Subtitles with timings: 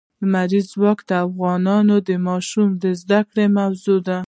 [0.27, 1.61] لمریز ځواک د افغان
[2.29, 4.17] ماشومانو د زده کړې موضوع ده.